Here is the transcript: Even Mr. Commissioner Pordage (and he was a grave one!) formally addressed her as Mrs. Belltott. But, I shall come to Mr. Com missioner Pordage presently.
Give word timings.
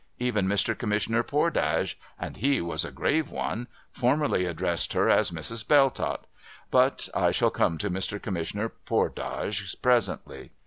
Even 0.17 0.47
Mr. 0.47 0.75
Commissioner 0.75 1.21
Pordage 1.21 1.93
(and 2.19 2.37
he 2.37 2.59
was 2.59 2.83
a 2.83 2.89
grave 2.91 3.29
one!) 3.29 3.67
formally 3.99 4.45
addressed 4.47 4.93
her 4.93 5.11
as 5.11 5.29
Mrs. 5.29 5.67
Belltott. 5.67 6.25
But, 6.71 7.07
I 7.13 7.29
shall 7.29 7.51
come 7.51 7.77
to 7.77 7.91
Mr. 7.91 8.19
Com 8.19 8.33
missioner 8.33 8.69
Pordage 8.87 9.79
presently. 9.83 10.53